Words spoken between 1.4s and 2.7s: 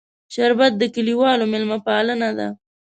میلمهپالنه ده